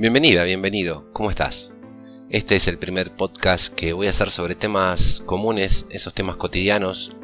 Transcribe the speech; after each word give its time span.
Bienvenida, 0.00 0.44
bienvenido, 0.44 1.04
¿cómo 1.12 1.28
estás? 1.28 1.74
Este 2.30 2.56
es 2.56 2.68
el 2.68 2.78
primer 2.78 3.14
podcast 3.14 3.74
que 3.74 3.92
voy 3.92 4.06
a 4.06 4.10
hacer 4.10 4.30
sobre 4.30 4.54
temas 4.54 5.22
comunes, 5.26 5.84
esos 5.90 6.14
temas 6.14 6.36
cotidianos, 6.36 7.14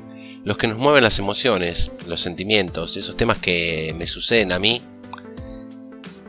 los 0.44 0.58
que 0.58 0.66
nos 0.66 0.76
mueven 0.76 1.02
las 1.02 1.18
emociones, 1.18 1.90
los 2.06 2.20
sentimientos, 2.20 2.98
esos 2.98 3.16
temas 3.16 3.38
que 3.38 3.94
me 3.96 4.06
suceden 4.06 4.52
a 4.52 4.58
mí. 4.58 4.82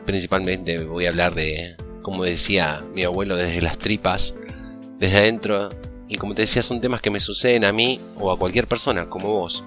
Principalmente 0.06 0.82
voy 0.84 1.04
a 1.04 1.10
hablar 1.10 1.34
de, 1.34 1.76
como 2.00 2.24
decía 2.24 2.82
mi 2.94 3.04
abuelo, 3.04 3.36
desde 3.36 3.60
las 3.60 3.76
tripas, 3.76 4.34
desde 4.98 5.18
adentro, 5.18 5.68
y 6.08 6.16
como 6.16 6.34
te 6.34 6.40
decía, 6.42 6.62
son 6.62 6.80
temas 6.80 7.02
que 7.02 7.10
me 7.10 7.20
suceden 7.20 7.66
a 7.66 7.74
mí 7.74 8.00
o 8.16 8.32
a 8.32 8.38
cualquier 8.38 8.66
persona, 8.66 9.10
como 9.10 9.28
vos. 9.28 9.64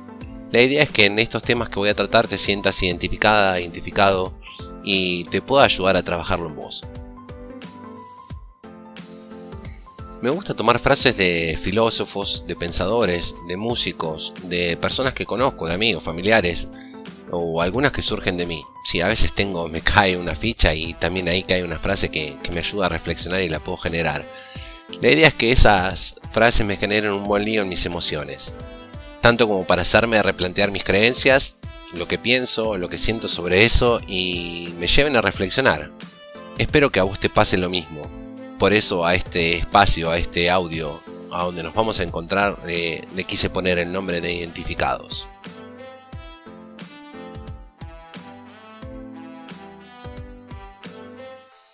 La 0.51 0.63
idea 0.63 0.81
es 0.81 0.89
que 0.89 1.05
en 1.05 1.19
estos 1.19 1.43
temas 1.43 1.69
que 1.69 1.77
voy 1.77 1.89
a 1.89 1.93
tratar 1.93 2.25
te 2.25 2.39
sientas 2.39 2.81
identificada, 2.81 3.59
identificado 3.59 4.33
y 4.83 5.25
te 5.25 5.41
pueda 5.41 5.65
ayudar 5.65 5.97
a 5.97 6.03
trabajarlo 6.03 6.47
en 6.49 6.55
vos. 6.55 6.83
Me 10.21 10.29
gusta 10.29 10.55
tomar 10.55 10.77
frases 10.77 11.17
de 11.17 11.57
filósofos, 11.59 12.45
de 12.45 12.55
pensadores, 12.55 13.33
de 13.47 13.57
músicos, 13.57 14.33
de 14.43 14.77
personas 14.77 15.15
que 15.15 15.25
conozco, 15.25 15.67
de 15.67 15.73
amigos, 15.73 16.03
familiares, 16.03 16.69
o 17.31 17.61
algunas 17.61 17.91
que 17.91 18.03
surgen 18.03 18.37
de 18.37 18.45
mí. 18.45 18.63
Si 18.83 19.01
a 19.01 19.07
veces 19.07 19.33
tengo, 19.33 19.67
me 19.67 19.81
cae 19.81 20.17
una 20.17 20.35
ficha 20.35 20.75
y 20.75 20.93
también 20.93 21.27
ahí 21.27 21.41
cae 21.41 21.63
una 21.63 21.79
frase 21.79 22.09
que, 22.09 22.37
que 22.43 22.51
me 22.51 22.59
ayuda 22.59 22.85
a 22.85 22.89
reflexionar 22.89 23.41
y 23.41 23.49
la 23.49 23.63
puedo 23.63 23.77
generar. 23.77 24.31
La 25.01 25.09
idea 25.09 25.29
es 25.29 25.33
que 25.33 25.51
esas 25.51 26.15
frases 26.31 26.67
me 26.67 26.77
generen 26.77 27.13
un 27.13 27.25
buen 27.25 27.43
lío 27.43 27.63
en 27.63 27.69
mis 27.69 27.85
emociones, 27.87 28.53
tanto 29.21 29.47
como 29.47 29.65
para 29.65 29.81
hacerme 29.81 30.21
replantear 30.21 30.69
mis 30.69 30.83
creencias, 30.83 31.59
lo 31.93 32.07
que 32.07 32.17
pienso, 32.17 32.77
lo 32.77 32.89
que 32.89 32.97
siento 32.97 33.27
sobre 33.27 33.65
eso 33.65 34.01
y 34.07 34.73
me 34.79 34.87
lleven 34.87 35.15
a 35.15 35.21
reflexionar. 35.21 35.91
Espero 36.57 36.91
que 36.91 36.99
a 36.99 37.03
vos 37.03 37.19
te 37.19 37.29
pase 37.29 37.57
lo 37.57 37.69
mismo. 37.69 38.09
Por 38.57 38.73
eso 38.73 39.05
a 39.05 39.15
este 39.15 39.55
espacio, 39.55 40.11
a 40.11 40.17
este 40.17 40.49
audio, 40.49 41.01
a 41.31 41.43
donde 41.43 41.63
nos 41.63 41.73
vamos 41.73 41.99
a 41.99 42.03
encontrar, 42.03 42.63
le 42.65 43.23
quise 43.25 43.49
poner 43.49 43.79
el 43.79 43.91
nombre 43.91 44.21
de 44.21 44.33
identificados. 44.33 45.27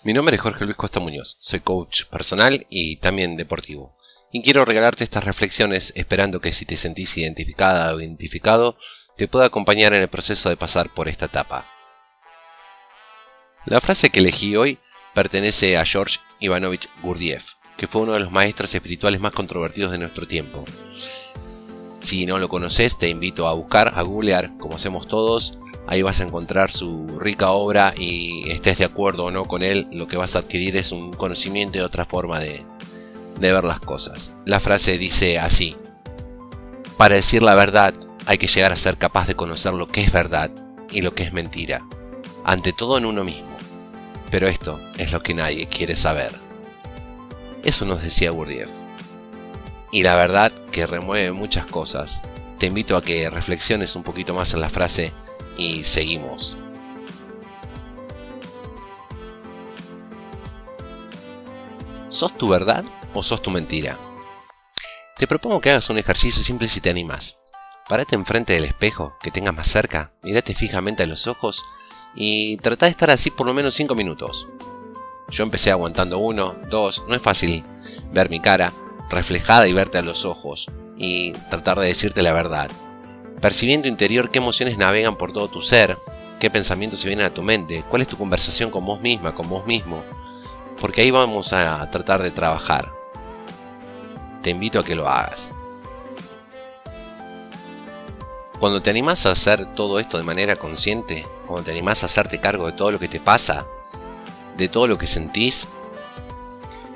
Mi 0.03 0.13
nombre 0.13 0.37
es 0.37 0.41
Jorge 0.41 0.63
Luis 0.63 0.77
Costa 0.77 1.01
Muñoz, 1.01 1.35
soy 1.41 1.59
coach 1.59 2.05
personal 2.05 2.65
y 2.69 2.95
también 2.95 3.35
deportivo. 3.35 3.97
Y 4.31 4.41
quiero 4.41 4.63
regalarte 4.63 5.03
estas 5.03 5.25
reflexiones 5.25 5.91
esperando 5.97 6.39
que 6.39 6.53
si 6.53 6.65
te 6.65 6.77
sentís 6.77 7.17
identificada 7.17 7.93
o 7.93 7.99
identificado, 7.99 8.77
te 9.17 9.27
pueda 9.27 9.47
acompañar 9.47 9.93
en 9.93 10.03
el 10.03 10.07
proceso 10.07 10.49
de 10.49 10.57
pasar 10.57 10.93
por 10.93 11.09
esta 11.09 11.25
etapa. 11.25 11.65
La 13.65 13.81
frase 13.81 14.11
que 14.11 14.19
elegí 14.19 14.55
hoy 14.55 14.77
pertenece 15.13 15.77
a 15.77 15.85
George 15.85 16.19
Ivanovich 16.39 16.87
Gurdjieff, 17.01 17.53
que 17.75 17.87
fue 17.87 18.03
uno 18.03 18.13
de 18.13 18.19
los 18.19 18.31
maestros 18.31 18.73
espirituales 18.73 19.19
más 19.19 19.33
controvertidos 19.33 19.91
de 19.91 19.97
nuestro 19.97 20.27
tiempo. 20.27 20.63
Si 21.99 22.27
no 22.27 22.37
lo 22.37 22.47
conoces, 22.47 22.97
te 22.97 23.09
invito 23.09 23.47
a 23.47 23.53
buscar, 23.53 23.93
a 23.95 24.03
googlear, 24.03 24.55
como 24.59 24.75
hacemos 24.75 25.07
todos. 25.07 25.57
Ahí 25.87 26.03
vas 26.03 26.21
a 26.21 26.23
encontrar 26.23 26.71
su 26.71 27.19
rica 27.19 27.49
obra 27.49 27.93
y 27.97 28.49
estés 28.51 28.77
de 28.77 28.85
acuerdo 28.85 29.25
o 29.25 29.31
no 29.31 29.45
con 29.45 29.63
él, 29.63 29.87
lo 29.91 30.07
que 30.07 30.17
vas 30.17 30.35
a 30.35 30.39
adquirir 30.39 30.77
es 30.77 30.91
un 30.91 31.11
conocimiento 31.11 31.79
y 31.79 31.81
otra 31.81 32.05
forma 32.05 32.39
de, 32.39 32.63
de 33.39 33.51
ver 33.51 33.63
las 33.63 33.79
cosas. 33.79 34.33
La 34.45 34.59
frase 34.59 34.97
dice 34.97 35.39
así, 35.39 35.75
para 36.97 37.15
decir 37.15 37.41
la 37.41 37.55
verdad 37.55 37.93
hay 38.27 38.37
que 38.37 38.47
llegar 38.47 38.73
a 38.73 38.75
ser 38.75 38.97
capaz 38.97 39.25
de 39.25 39.35
conocer 39.35 39.73
lo 39.73 39.87
que 39.87 40.01
es 40.01 40.11
verdad 40.11 40.51
y 40.91 41.01
lo 41.01 41.15
que 41.15 41.23
es 41.23 41.31
mentira, 41.31 41.87
ante 42.43 42.73
todo 42.73 42.97
en 42.97 43.05
uno 43.05 43.23
mismo. 43.23 43.47
Pero 44.29 44.49
esto 44.49 44.81
es 44.97 45.13
lo 45.13 45.23
que 45.23 45.33
nadie 45.33 45.67
quiere 45.67 45.95
saber. 45.95 46.33
Eso 47.63 47.85
nos 47.85 48.01
decía 48.01 48.31
Gurdjieff. 48.31 48.69
Y 49.93 50.03
la 50.03 50.17
verdad 50.17 50.51
que 50.73 50.85
remueve 50.85 51.31
muchas 51.31 51.65
cosas. 51.67 52.21
Te 52.59 52.65
invito 52.65 52.97
a 52.97 53.01
que 53.01 53.29
reflexiones 53.29 53.95
un 53.95 54.03
poquito 54.03 54.33
más 54.33 54.53
en 54.53 54.59
la 54.59 54.69
frase 54.69 55.13
y 55.57 55.85
seguimos. 55.85 56.57
¿Sos 62.09 62.37
tu 62.37 62.49
verdad 62.49 62.83
o 63.13 63.23
sos 63.23 63.41
tu 63.41 63.51
mentira? 63.51 63.97
Te 65.17 65.27
propongo 65.27 65.61
que 65.61 65.69
hagas 65.69 65.89
un 65.89 65.97
ejercicio 65.97 66.43
simple 66.43 66.67
si 66.67 66.81
te 66.81 66.89
animas. 66.89 67.37
Parate 67.87 68.15
enfrente 68.15 68.51
del 68.51 68.65
espejo, 68.65 69.15
que 69.21 69.31
tengas 69.31 69.55
más 69.55 69.67
cerca, 69.69 70.11
mirate 70.21 70.53
fijamente 70.53 71.03
a 71.03 71.07
los 71.07 71.25
ojos 71.25 71.63
y 72.15 72.57
trata 72.57 72.85
de 72.85 72.91
estar 72.91 73.09
así 73.09 73.31
por 73.31 73.47
lo 73.47 73.53
menos 73.53 73.75
5 73.75 73.95
minutos. 73.95 74.49
Yo 75.29 75.43
empecé 75.43 75.71
aguantando 75.71 76.19
uno, 76.19 76.55
dos, 76.69 77.05
no 77.07 77.15
es 77.15 77.21
fácil 77.21 77.63
ver 78.11 78.29
mi 78.29 78.41
cara 78.41 78.73
reflejada 79.09 79.69
y 79.69 79.73
verte 79.73 79.97
a 79.97 80.01
los 80.01 80.25
ojos 80.25 80.69
y 80.97 81.31
tratar 81.49 81.79
de 81.79 81.87
decirte 81.87 82.21
la 82.21 82.33
verdad. 82.33 82.69
Percibiendo 83.39 83.87
interior 83.87 84.29
qué 84.29 84.39
emociones 84.39 84.77
navegan 84.77 85.15
por 85.15 85.31
todo 85.31 85.47
tu 85.47 85.61
ser, 85.61 85.97
qué 86.41 86.49
pensamientos 86.49 86.99
se 86.99 87.07
vienen 87.07 87.25
a 87.25 87.33
tu 87.33 87.41
mente, 87.41 87.85
cuál 87.87 88.01
es 88.01 88.09
tu 88.09 88.17
conversación 88.17 88.69
con 88.69 88.85
vos 88.85 88.99
misma, 88.99 89.33
con 89.33 89.47
vos 89.47 89.65
mismo, 89.65 90.03
porque 90.77 91.01
ahí 91.01 91.11
vamos 91.11 91.53
a 91.53 91.89
tratar 91.89 92.21
de 92.21 92.31
trabajar. 92.31 92.91
Te 94.41 94.49
invito 94.49 94.77
a 94.77 94.83
que 94.83 94.95
lo 94.95 95.07
hagas. 95.07 95.53
Cuando 98.59 98.81
te 98.81 98.89
animás 98.89 99.25
a 99.25 99.31
hacer 99.31 99.75
todo 99.75 99.99
esto 99.99 100.17
de 100.17 100.23
manera 100.23 100.55
consciente, 100.55 101.25
cuando 101.45 101.65
te 101.65 101.71
animás 101.71 102.01
a 102.01 102.07
hacerte 102.07 102.39
cargo 102.39 102.65
de 102.65 102.71
todo 102.71 102.91
lo 102.91 102.99
que 102.99 103.07
te 103.07 103.19
pasa, 103.19 103.67
de 104.57 104.67
todo 104.67 104.87
lo 104.87 104.97
que 104.97 105.05
sentís, 105.05 105.67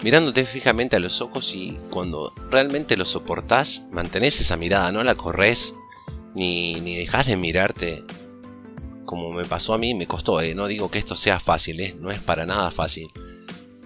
mirándote 0.02 0.44
fijamente 0.46 0.96
a 0.96 1.00
los 1.00 1.22
ojos 1.22 1.54
y 1.54 1.80
cuando 1.92 2.34
realmente 2.50 2.98
lo 2.98 3.06
soportás, 3.06 3.84
mantenés 3.92 4.42
esa 4.42 4.58
mirada, 4.58 4.92
no 4.92 5.04
la 5.04 5.14
corres, 5.14 5.76
ni, 6.34 6.80
ni 6.82 6.96
dejás 6.96 7.28
de 7.28 7.38
mirarte. 7.38 8.04
Como 9.06 9.32
me 9.32 9.46
pasó 9.46 9.76
a 9.76 9.78
mí, 9.78 9.94
me 9.94 10.08
costó, 10.08 10.42
eh, 10.42 10.56
no 10.56 10.66
digo 10.68 10.90
que 10.90 10.98
esto 10.98 11.16
sea 11.16 11.40
fácil, 11.40 11.80
eh, 11.80 11.96
no 12.00 12.10
es 12.10 12.20
para 12.20 12.48
nada 12.48 12.72
fácil. 12.72 13.12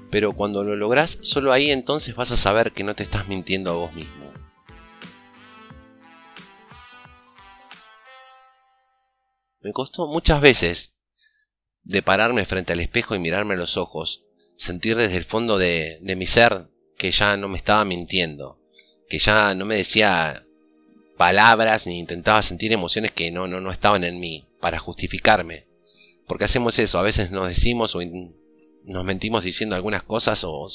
Pero 0.09 0.31
cuando 0.31 0.64
lo 0.64 0.78
lográs, 0.78 1.18
solo 1.22 1.52
ahí 1.52 1.72
entonces 1.72 2.16
vas 2.16 2.31
a 2.31 2.38
saber 2.38 2.72
que 2.72 2.85
no 2.85 2.96
te 2.96 3.03
estás 3.03 3.28
mintiendo 3.28 3.72
a 3.72 3.75
vos 3.75 3.94
mismo. 3.94 4.25
Me 9.66 9.74
costó 9.74 10.06
muchas 10.06 10.42
veces 10.42 10.94
de 11.81 12.03
pararme 12.03 12.46
frente 12.46 12.74
al 12.74 12.81
espejo 12.81 13.16
y 13.16 13.20
mirarme 13.20 13.56
a 13.56 13.58
los 13.58 13.78
ojos, 13.78 14.24
sentir 14.56 14.96
desde 14.96 15.18
el 15.18 15.24
fondo 15.24 15.58
de, 15.58 15.98
mi 16.03 16.28
ser 16.28 16.70
que 17.00 17.09
ya 17.09 17.36
no 17.36 17.48
me 17.48 17.58
estaba 17.58 17.84
mintiendo, 17.84 18.62
que 19.09 19.18
ya 19.18 19.56
no 19.56 19.66
me 19.66 19.76
decía 19.76 20.46
palabras 21.18 21.88
ni 21.88 21.98
intentaba 21.98 22.44
sentir 22.44 22.74
emociones 22.74 23.12
que 23.12 23.31
no, 23.31 23.48
no, 23.48 23.59
no 23.59 23.72
estaban 23.72 24.03
en 24.03 24.20
mí 24.20 24.48
para 24.62 24.78
justificarme. 24.78 25.66
Porque 26.28 26.46
hacemos 26.46 26.78
eso, 26.78 27.00
a 27.00 27.02
veces 27.02 27.32
nos 27.32 27.47
decimos 27.47 27.96
o 27.96 28.02
nos 28.84 29.03
mentimos 29.03 29.44
diciendo 29.44 29.76
algunas 29.76 30.03
cosas 30.03 30.44
o 30.44 30.68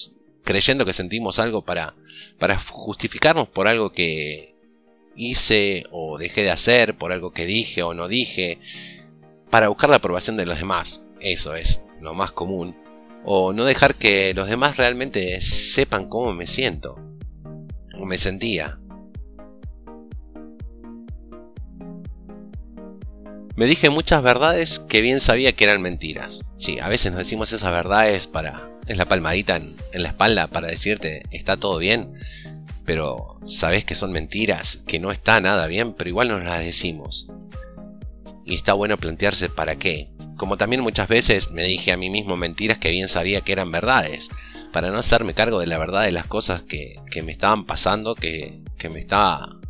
creyendo 0.42 0.84
que 0.84 0.94
sentimos 0.94 1.38
algo 1.38 1.64
para, 1.64 1.94
para 2.40 2.58
justificarnos 2.58 3.46
por 3.46 3.68
algo 3.68 3.92
que, 3.92 4.56
hice 5.14 5.84
o 5.90 6.18
dejé 6.18 6.42
de 6.42 6.50
hacer, 6.50 6.96
por 6.96 7.12
algo 7.12 7.32
que 7.32 7.46
dije 7.46 7.82
o 7.82 7.94
no 7.94 8.08
dije, 8.08 8.58
para 9.50 9.68
buscar 9.68 9.90
la 9.90 9.96
aprobación 9.96 10.36
de 10.36 10.46
los 10.46 10.58
demás. 10.58 11.04
Eso 11.20 11.54
es 11.54 11.84
lo 12.00 12.14
más 12.14 12.32
común. 12.32 12.76
O 13.24 13.52
no 13.52 13.64
dejar 13.64 13.94
que 13.94 14.32
los 14.34 14.48
demás 14.48 14.76
realmente 14.78 15.40
sepan 15.40 16.08
cómo 16.08 16.32
me 16.32 16.46
siento. 16.46 16.98
O 17.98 18.06
me 18.06 18.16
sentía. 18.16 18.78
Me 23.56 23.66
dije 23.66 23.90
muchas 23.90 24.22
verdades 24.22 24.78
que 24.78 25.02
bien 25.02 25.20
sabía 25.20 25.52
que 25.52 25.64
eran 25.64 25.82
mentiras. 25.82 26.46
Sí, 26.56 26.78
a 26.78 26.88
veces 26.88 27.12
nos 27.12 27.18
decimos 27.18 27.52
esas 27.52 27.70
verdades 27.70 28.26
para... 28.26 28.68
Es 28.86 28.96
la 28.96 29.06
palmadita 29.06 29.56
en, 29.56 29.76
en 29.92 30.02
la 30.02 30.08
espalda 30.08 30.48
para 30.48 30.66
decirte, 30.66 31.22
está 31.30 31.56
todo 31.56 31.78
bien 31.78 32.12
pero 32.90 33.36
sabes 33.46 33.84
que 33.84 33.94
son 33.94 34.10
mentiras, 34.10 34.80
que 34.84 34.98
no 34.98 35.12
está 35.12 35.40
nada 35.40 35.68
bien, 35.68 35.92
pero 35.92 36.10
igual 36.10 36.28
nos 36.28 36.42
las 36.42 36.58
decimos. 36.58 37.28
Y 38.44 38.56
está 38.56 38.72
bueno 38.72 38.96
plantearse 38.96 39.48
para 39.48 39.76
qué. 39.76 40.10
Como 40.36 40.56
también 40.56 40.82
muchas 40.82 41.06
veces 41.06 41.52
me 41.52 41.62
dije 41.62 41.92
a 41.92 41.96
mí 41.96 42.10
mismo 42.10 42.36
mentiras 42.36 42.78
que 42.78 42.90
bien 42.90 43.06
sabía 43.06 43.42
que 43.42 43.52
eran 43.52 43.70
verdades, 43.70 44.28
para 44.72 44.90
no 44.90 44.98
hacerme 44.98 45.34
cargo 45.34 45.60
de 45.60 45.68
la 45.68 45.78
verdad 45.78 46.02
de 46.02 46.10
las 46.10 46.26
cosas 46.26 46.64
que, 46.64 46.96
me 47.22 47.30
estaban 47.30 47.64
pasando, 47.64 48.16
que, 48.16 48.60
que 48.76 48.88
me 48.88 48.98
estaba 48.98 49.60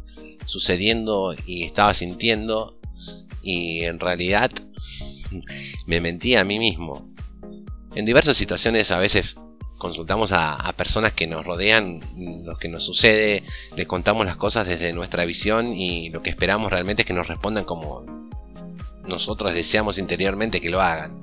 sucediendo 0.46 1.34
y 1.44 1.64
estaba 1.64 1.92
sintiendo, 1.92 2.80
y 3.42 3.84
en 3.84 4.00
realidad 4.00 4.50
me 5.86 6.00
mentía 6.00 6.40
a 6.40 6.44
mí 6.46 6.58
mismo. 6.58 7.12
En 7.94 8.06
diversas 8.06 8.38
situaciones 8.38 8.90
a 8.92 8.98
veces 8.98 9.36
consultamos 9.80 10.30
a, 10.32 10.72
personas 10.76 11.12
que 11.12 11.26
nos 11.26 11.44
rodean, 11.44 12.00
lo 12.44 12.56
que 12.56 12.68
nos 12.68 12.84
sucede, 12.84 13.42
le 13.74 13.86
contamos 13.86 14.24
las 14.24 14.36
cosas 14.36 14.68
desde 14.68 14.92
nuestra 14.92 15.24
visión 15.24 15.74
y 15.74 16.10
lo 16.10 16.22
que 16.22 16.30
esperamos 16.30 16.70
realmente 16.70 17.02
es 17.02 17.06
que 17.06 17.14
nos 17.14 17.26
respondan 17.26 17.64
como 17.64 18.04
nosotros 19.08 19.54
deseamos 19.54 19.98
interiormente 19.98 20.60
que 20.60 20.70
lo 20.70 20.80
hagan. 20.80 21.18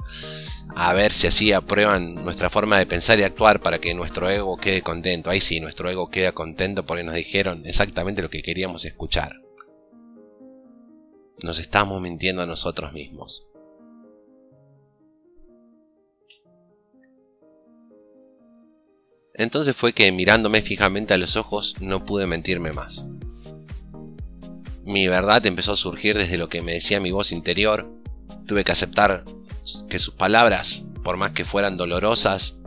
a 0.76 0.94
ver 0.94 1.14
si 1.14 1.28
así 1.28 1.54
aprueban 1.54 2.16
nuestra 2.16 2.50
forma 2.50 2.78
de 2.78 2.86
pensar 2.86 3.18
y 3.20 3.24
actuar 3.24 3.62
para 3.62 3.80
que 3.80 3.94
nuestro 3.94 4.30
ego 4.30 4.58
quede 4.58 4.82
contento. 4.82 5.30
Ahí 5.30 5.40
sí, 5.40 5.60
nuestro 5.60 5.90
ego 5.90 6.10
queda 6.10 6.34
contento 6.34 6.86
porque 6.86 7.04
nos 7.04 7.16
dijeron 7.16 7.64
exactamente 7.66 8.22
lo 8.22 8.30
que 8.30 8.44
queríamos 8.44 8.86
escuchar. 8.86 9.42
Nos 11.44 11.60
estamos 11.60 12.02
mintiendo 12.02 12.42
a 12.42 12.48
nosotros 12.48 12.92
mismos. 12.94 13.48
Entonces 19.38 19.76
fue 19.76 19.94
que 19.94 20.12
mirándome 20.12 20.62
fijamente 20.62 21.14
a 21.14 21.18
los 21.18 21.36
ojos 21.36 21.76
no 21.80 22.04
pude 22.06 22.26
mentirme 22.26 22.74
más. 22.74 23.06
Mi 24.84 25.08
verdad 25.08 25.46
empezó 25.46 25.74
a 25.74 25.78
surgir 25.78 26.18
desde 26.18 26.38
lo 26.38 26.50
que 26.50 26.62
me 26.62 26.74
decía 26.74 27.00
mi 27.00 27.12
voz 27.12 27.32
interior. 27.32 27.92
Tuve 28.48 28.64
que 28.64 28.72
aceptar 28.72 29.26
que 29.90 30.00
sus 30.00 30.14
palabras, 30.14 30.86
por 31.04 31.18
más 31.18 31.32
que 31.32 31.46
fueran 31.46 31.78
dolorosas, 31.78 32.60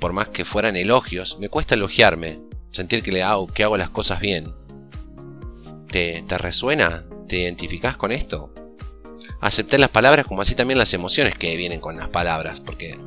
por 0.00 0.12
más 0.12 0.28
que 0.28 0.44
fueran 0.44 0.76
elogios, 0.76 1.38
me 1.38 1.48
cuesta 1.48 1.76
elogiarme, 1.76 2.40
sentir 2.72 3.02
que 3.02 3.12
le 3.12 3.22
hago, 3.22 3.46
que 3.46 3.62
hago 3.62 3.76
las 3.76 3.90
cosas 3.90 4.20
bien. 4.20 4.52
¿Te, 5.88 6.24
te 6.26 6.38
resuena? 6.38 7.04
¿Te 7.28 7.38
identificás 7.38 7.96
con 7.96 8.10
esto? 8.10 8.52
Acepté 9.40 9.78
las 9.78 9.90
palabras 9.90 10.26
como 10.26 10.42
así 10.42 10.54
también 10.54 10.78
las 10.78 10.94
emociones 10.94 11.36
que 11.36 11.56
vienen 11.56 11.80
con 11.80 11.96
las 11.96 12.08
palabras, 12.08 12.60
porque 12.60 12.98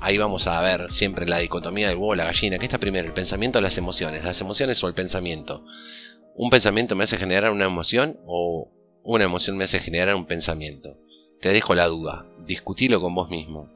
ahí 0.00 0.18
vamos 0.18 0.46
a 0.46 0.60
ver 0.60 0.92
siempre 0.92 1.26
la 1.26 1.38
dicotomía 1.38 1.88
del 1.88 1.96
huevo 1.96 2.14
la 2.14 2.24
gallina. 2.24 2.58
¿Qué 2.58 2.66
está 2.66 2.78
primero? 2.78 3.06
¿El 3.06 3.12
pensamiento 3.12 3.58
o 3.58 3.62
las 3.62 3.78
emociones? 3.78 4.24
¿Las 4.24 4.40
emociones 4.40 4.82
o 4.82 4.88
el 4.88 4.94
pensamiento? 4.94 5.64
¿Un 6.34 6.50
pensamiento 6.50 6.96
me 6.96 7.04
hace 7.04 7.18
generar 7.18 7.50
una 7.52 7.66
emoción 7.66 8.18
o 8.26 8.70
una 9.02 9.24
emoción 9.24 9.56
me 9.56 9.64
hace 9.64 9.78
generar 9.78 10.14
un 10.14 10.26
pensamiento? 10.26 10.98
Te 11.40 11.52
dejo 11.52 11.74
la 11.74 11.86
duda, 11.86 12.26
discutilo 12.46 13.00
con 13.00 13.14
vos 13.14 13.30
mismo. 13.30 13.72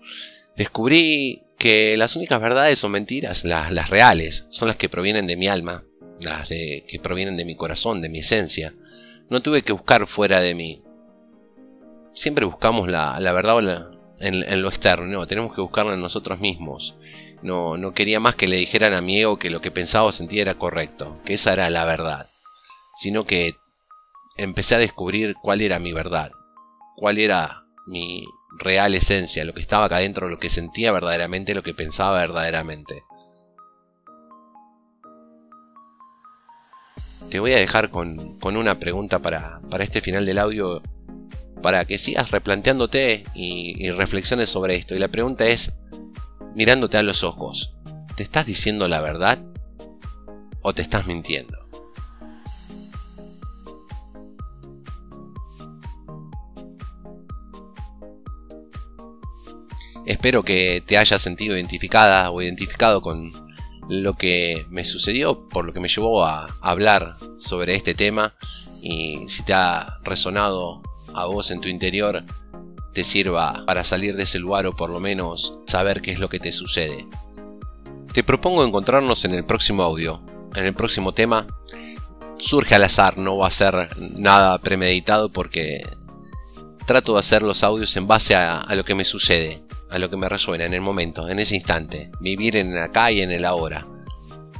Descubrí 0.57 1.43
que 1.59 1.97
las 1.97 2.17
únicas 2.17 2.41
verdades 2.41 2.79
son 2.79 2.93
mentiras, 2.93 3.45
las, 3.45 3.91
reales, 3.91 4.47
son 4.51 4.69
las 4.69 4.77
que 4.77 4.89
provienen 4.89 5.27
de 5.27 5.37
mi 5.37 5.49
alma, 5.49 5.85
las 6.21 6.49
que 6.49 7.01
provienen 7.03 7.37
de 7.37 7.45
mi 7.45 7.57
corazón, 7.57 8.03
de 8.03 8.09
mi 8.09 8.21
esencia. 8.21 8.75
No 9.31 9.43
tuve 9.43 9.63
que 9.63 9.73
buscar 9.73 10.07
fuera 10.07 10.41
de 10.41 10.55
mí. 10.55 10.83
Siempre 12.13 12.45
buscamos 12.45 12.89
la, 12.89 13.19
la 13.19 13.33
verdad 13.33 13.57
o 13.57 13.61
la, 13.61 13.94
en, 14.21 14.63
lo 14.63 14.69
externo, 14.69 15.07
no, 15.07 15.27
tenemos 15.27 15.55
que 15.55 15.61
buscarlo 15.61 15.93
en 15.93 16.01
nosotros 16.01 16.41
mismos. 16.41 16.97
No, 17.43 17.77
no 17.77 17.93
quería 17.93 18.21
más 18.21 18.37
que 18.37 18.49
le 18.49 18.57
dijeran 18.57 18.95
a 18.95 19.01
mi 19.01 19.21
ego 19.21 19.39
que 19.39 19.51
lo 19.51 19.61
que 19.61 19.71
pensaba 19.71 20.07
o 20.07 20.13
sentía 20.13 20.43
era 20.43 20.55
correcto, 20.55 21.21
que 21.25 21.35
esa 21.35 21.53
era 21.53 21.69
la 21.71 21.85
verdad, 21.85 22.31
sino 22.95 23.25
que 23.25 23.55
empecé 24.37 24.75
a 24.75 24.79
descubrir 24.79 25.35
cuál 25.43 25.61
era 25.61 25.79
mi 25.79 25.93
verdad, 25.93 26.33
cuál 26.97 27.19
era 27.19 27.67
mi 27.87 28.25
real 28.59 28.95
esencia, 28.95 29.45
lo 29.45 29.53
que 29.53 29.61
estaba 29.61 29.87
acá 29.87 29.97
adentro, 29.97 30.29
lo 30.29 30.39
que 30.39 30.49
sentía 30.49 30.93
verdaderamente, 30.93 31.55
lo 31.55 31.63
que 31.63 31.75
pensaba 31.75 32.19
verdaderamente. 32.19 33.05
Te 37.31 37.41
voy 37.41 37.53
a 37.53 37.59
dejar 37.59 37.91
con, 37.91 38.39
una 38.43 38.79
pregunta 38.79 39.21
para, 39.21 39.61
para 39.69 39.85
este 39.85 40.01
final 40.01 40.25
del 40.25 40.39
audio 40.39 40.83
para 41.65 41.87
que 41.87 41.97
sigas 41.97 42.31
replanteándote 42.31 43.25
y, 43.35 43.91
reflexiones 43.93 44.51
sobre 44.51 44.75
esto. 44.75 44.95
Y 44.95 44.99
la 44.99 45.09
pregunta 45.09 45.47
es, 45.47 45.73
mirándote 46.55 46.99
a 46.99 47.03
los 47.03 47.25
ojos, 47.25 47.75
¿te 48.17 48.23
estás 48.23 48.45
diciendo 48.45 48.87
la 48.87 49.01
verdad 49.01 49.39
o 50.61 50.75
te 50.75 50.83
estás 50.83 51.07
mintiendo? 51.07 51.57
Espero 60.05 60.43
que 60.43 60.83
te 60.87 60.99
hayas 60.99 61.23
sentido 61.23 61.57
identificada 61.57 62.31
o 62.31 62.43
identificado 62.43 63.01
con 63.01 63.33
lo 63.89 64.19
que 64.19 64.67
me 64.69 64.85
sucedió, 64.85 65.49
por 65.49 65.65
lo 65.65 65.73
que 65.73 65.81
me 65.81 65.89
llevó 65.89 66.27
a 66.27 66.47
hablar 66.61 67.17
sobre 67.39 67.75
este 67.75 67.95
tema 67.95 68.35
y 68.83 69.27
si 69.31 69.45
te 69.45 69.55
ha 69.55 69.99
resonado 70.03 70.83
a 71.15 71.27
vos 71.27 71.51
en 71.51 71.61
tu 71.61 71.69
interior 71.69 72.25
te 72.95 73.05
sirva 73.05 73.65
para 73.67 73.85
salir 73.85 74.17
de 74.17 74.23
ese 74.23 74.39
lugar 74.39 74.67
o 74.67 74.77
por 74.77 74.89
lo 74.89 75.01
menos 75.01 75.59
saber 75.67 76.01
qué 76.01 76.13
es 76.13 76.21
lo 76.21 76.29
que 76.29 76.41
te 76.41 76.53
sucede. 76.53 77.07
Te 78.13 78.23
propongo 78.23 78.65
encontrarnos 78.65 79.25
en 79.25 79.35
el 79.35 79.45
próximo 79.45 79.83
audio, 79.83 80.23
en 80.55 80.65
el 80.65 80.75
próximo 80.75 81.13
tema. 81.13 81.47
Surge 82.39 82.77
al 82.77 82.85
azar, 82.85 83.19
no 83.19 83.37
va 83.37 83.49
a 83.49 83.51
ser 83.51 83.89
nada 84.21 84.57
premeditado 84.59 85.31
porque 85.31 85.83
trato 86.87 87.15
de 87.15 87.19
hacer 87.19 87.43
los 87.43 87.65
audios 87.65 87.97
en 87.97 88.07
base 88.07 88.37
a, 88.37 88.65
lo 88.75 88.85
que 88.85 88.95
me 88.95 89.05
sucede, 89.05 89.65
a 89.91 89.99
lo 89.99 90.09
que 90.11 90.17
me 90.17 90.29
resuena 90.29 90.65
en 90.65 90.75
el 90.75 90.81
momento, 90.81 91.29
en 91.29 91.41
ese 91.41 91.57
instante, 91.57 92.13
vivir 92.21 92.57
en 92.57 92.71
el 92.71 92.79
acá 92.79 93.11
y 93.11 93.21
en 93.21 93.33
el 93.33 93.45
ahora. 93.45 93.87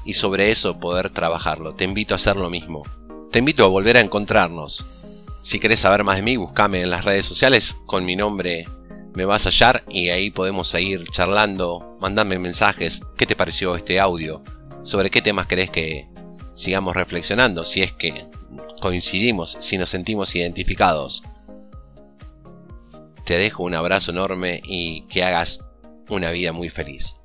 Y 0.05 0.15
sobre 0.15 0.51
eso 0.51 0.81
poder 0.81 1.11
trabajarlo. 1.11 1.75
Te 1.75 1.85
invito 1.85 2.15
a 2.15 2.17
hacer 2.17 2.37
lo 2.37 2.51
mismo. 2.51 2.83
Te 3.31 3.39
invito 3.39 3.65
a 3.65 3.69
volver 3.69 3.97
a 3.97 4.01
encontrarnos 4.01 5.04
si 5.45 5.61
querés 5.61 5.81
saber 5.81 6.05
más 6.05 6.17
de 6.17 6.23
mí, 6.23 6.39
buscame 6.39 6.81
en 6.81 6.89
las 6.89 7.05
redes 7.05 7.27
sociales 7.27 7.77
con 7.85 8.07
mi 8.07 8.17
nombre 8.17 8.67
me 9.15 9.27
vas 9.27 9.47
a 9.47 9.51
hallar 9.51 9.85
y 9.91 10.09
ahí 10.09 10.31
podemos 10.31 10.69
seguir 10.69 11.05
charlando, 11.11 11.97
mandame 12.01 12.39
mensajes, 12.39 13.03
qué 13.19 13.27
te 13.27 13.37
pareció 13.37 13.77
este 13.77 14.01
audio, 14.01 14.43
sobre 14.83 15.11
qué 15.11 15.21
temas 15.21 15.47
querés 15.47 15.71
que 15.71 16.09
sigamos 16.55 16.97
reflexionando, 16.97 17.65
si 17.67 17.83
es 17.83 17.93
que 17.93 18.27
coincidimos, 18.81 19.59
si 19.61 19.77
nos 19.77 19.91
sentimos 19.91 20.35
identificados. 20.35 21.23
Te 23.27 23.37
dejo 23.37 23.65
un 23.65 23.75
abrazo 23.75 24.13
enorme 24.13 24.63
y 24.65 25.03
que 25.09 25.25
hagas 25.25 25.67
una 26.09 26.31
vida 26.31 26.53
muy 26.53 26.71
feliz. 26.71 27.19